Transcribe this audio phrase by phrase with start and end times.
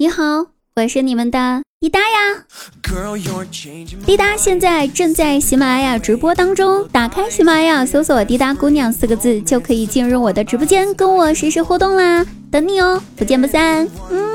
[0.00, 0.22] 你好，
[0.76, 2.44] 我是你们的滴答呀。
[4.06, 13.88] 滴答现在正在喜马拉雅直播当中，打开喜马拉雅，搜索“滴答姑娘”四个字，就可以进入我的直播间，跟我实时互动啦，等你哦，不见不散。
[14.08, 14.27] 嗯。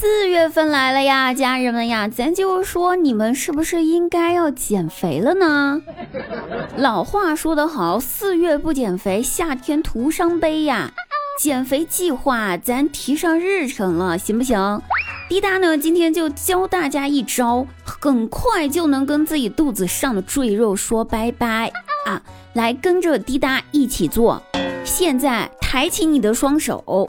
[0.00, 5.82] 四月份来了呀，家人们呀，咱就说你们是不是应该要减肥了呢？
[6.78, 10.92] 老话说得好，四月不减肥，夏天徒伤悲呀。
[11.40, 14.80] 减肥计划咱提上日程了，行不行？
[15.28, 21.72] 滴答呢，今天就教大家一招，很快就能跟自己肚子上的赘肉说拜拜
[22.06, 22.22] 啊！
[22.54, 24.40] 来跟着滴答一起做，
[24.84, 27.08] 现在抬起你的双手。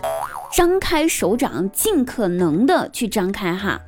[0.51, 3.79] 张开手掌，尽可能的去张开哈，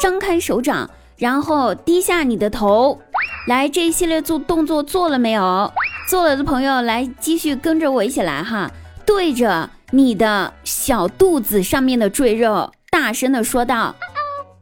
[0.00, 3.00] 张开手掌，然后低下你的头，
[3.46, 5.72] 来这一系列做动作做了没有？
[6.08, 8.70] 做了的朋友来继续跟着我一起来哈，
[9.04, 13.94] 对着你的小肚子上面的赘肉，大声的说道：“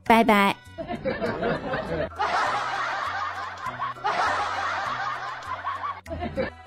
[0.05, 0.57] 拜拜。”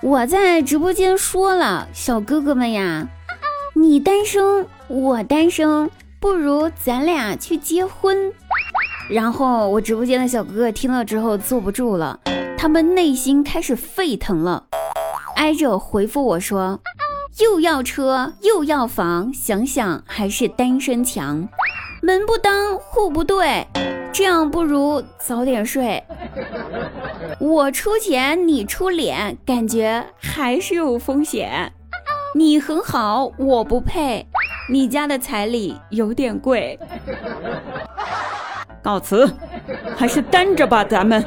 [0.00, 3.06] 我在直播间说了，小哥哥们呀。
[3.80, 8.30] 你单身，我单身，不如咱俩去结婚。
[9.08, 12.20] 然后我直播间的小哥哥听了之后坐不住了，
[12.58, 14.64] 他们内心开始沸腾了，
[15.36, 16.78] 挨着回复我说
[17.40, 21.48] ：“又要车又要房，想想还是单身强，
[22.02, 23.66] 门不当户不对，
[24.12, 26.04] 这样不如早点睡。
[27.40, 31.72] 我出钱你出脸，感觉还是有风险。”
[32.32, 34.26] 你很好，我不配。
[34.68, 36.78] 你家的彩礼有点贵。
[38.80, 39.28] 告辞，
[39.96, 41.24] 还是单着吧，咱们。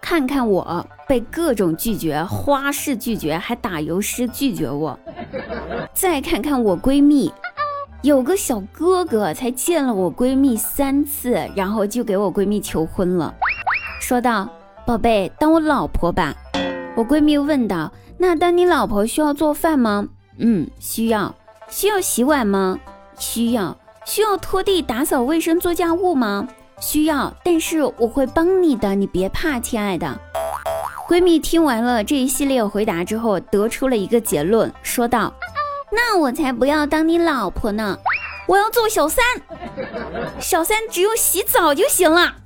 [0.00, 4.98] 看看我被各种拒绝，花式拒绝，还打油诗拒绝我。
[5.92, 7.30] 再看看我闺蜜，
[8.00, 13.34] 有个小哥哥才见了我闺蜜三次，然后就给我闺蜜求婚了，
[14.00, 14.48] 说道。
[14.88, 16.34] 宝贝，当我老婆吧。
[16.96, 20.08] 我闺蜜问道：“那当你老婆需要做饭吗
[20.40, 21.34] ？”“嗯，需要。
[21.68, 22.80] ”“需要洗碗吗
[23.18, 23.76] ？”“需要。
[24.06, 26.48] ”“需要拖地、打扫卫生、做家务吗
[26.80, 27.30] ？”“需要。
[27.44, 30.18] ”“但是我会帮你的，你别怕，亲爱的。”
[31.06, 35.30] 闺蜜听完了这一系列回答之后，得出了一个结论，说道
[35.92, 37.98] ：“那我才不要当你老婆呢，
[38.46, 39.22] 我要做小三。
[40.40, 42.36] 小三只用洗澡就行了。”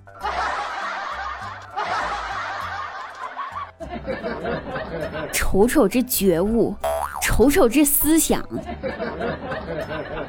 [5.32, 6.74] 瞅瞅这觉悟，
[7.22, 8.42] 瞅瞅这思想，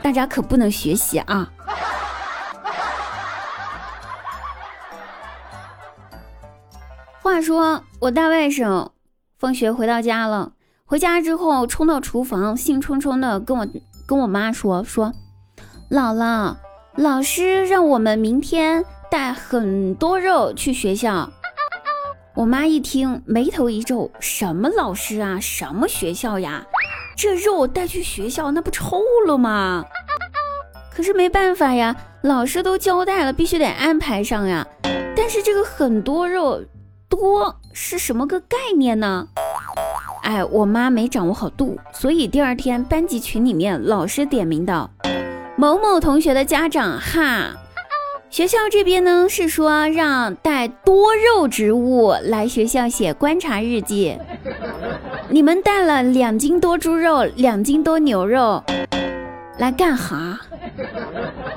[0.01, 1.49] 大家可不能学习啊！
[7.21, 8.89] 话说我大外甥
[9.39, 10.51] 放学回到家了，
[10.85, 13.67] 回家之后冲到厨房，兴冲冲的跟我
[14.05, 15.13] 跟我妈说说
[15.89, 16.57] ：“姥姥，
[16.95, 21.31] 老师让我们明天带很多肉去学校。”
[22.35, 25.39] 我妈一听，眉头一皱：“什么老师啊？
[25.39, 26.65] 什么学校呀？
[27.15, 29.85] 这肉带去学校，那不臭了吗？”
[30.91, 34.67] 可是没办法呀，老师都交代了，必须得安排上呀。
[35.15, 36.63] 但是这个很多肉
[37.07, 39.27] 多是什么个概念呢？
[40.23, 44.89] 哎，我妈没掌握好度，所以第二天班级群里面，老师点名道
[45.55, 47.51] ：“某某同学的家长哈。”
[48.33, 54.17] 学校这边呢是说让带多肉植物来学校写观察日记。
[55.29, 58.63] 你们带了两斤多猪肉，两斤多牛肉，
[59.59, 60.39] 来干哈？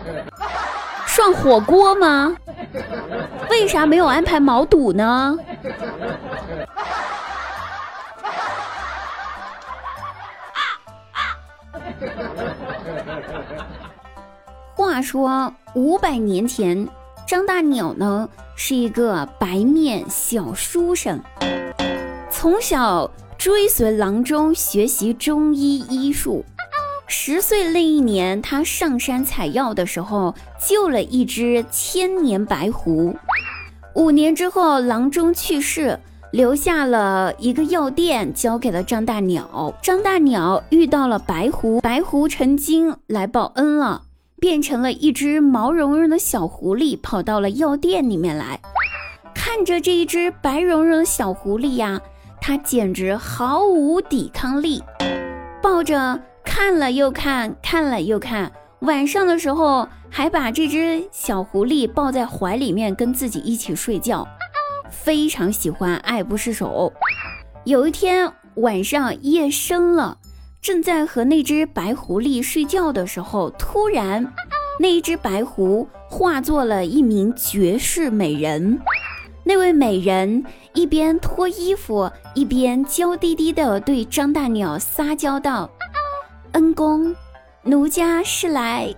[1.08, 2.36] 涮火锅吗？
[3.48, 5.34] 为啥没有安排毛肚呢？
[14.96, 16.88] 他说五百年前，
[17.28, 21.20] 张大鸟呢是一个白面小书生，
[22.30, 26.42] 从小追随郎中学习中医医术。
[27.06, 30.34] 十岁那一年，他上山采药的时候，
[30.66, 33.14] 救了一只千年白狐。
[33.94, 36.00] 五年之后，郎中去世，
[36.30, 39.74] 留下了一个药店，交给了张大鸟。
[39.82, 44.04] 张大鸟遇到了白狐，白狐成精来报恩了。
[44.46, 48.60] 变成了一只毛茸茸的小狐狸，跑到了药店里面来。
[49.34, 52.00] 看着这一只白茸茸的小狐狸呀，
[52.40, 54.80] 它简直毫无抵抗力，
[55.60, 58.52] 抱着看了又看，看了又看。
[58.82, 64.24] 晚上的时候还把这只小狐狸抱在怀里面，跟自己一起睡觉，
[64.88, 66.92] 非常喜欢，爱不释手。
[67.64, 70.18] 有一天晚上夜深了，
[70.66, 74.34] 正在和那只白狐狸睡觉的时候，突然，
[74.80, 78.80] 那一只白狐化作了一名绝世美人。
[79.44, 85.70] 那位美人一边脱衣服，一边娇滴滴地对张大鸟撒娇道
[86.50, 87.14] ：“恩公，
[87.62, 88.92] 奴家是来……”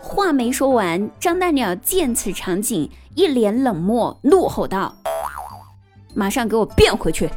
[0.00, 4.96] 话没说完，张大鸟见此场景，一脸冷漠，怒吼道
[6.16, 7.28] ：“马上给我变回去！”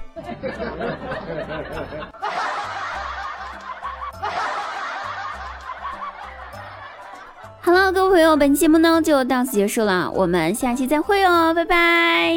[7.66, 12.32] Hello，各位朋友，本期节目呢就到此结束了，我们下期再会哦，拜拜。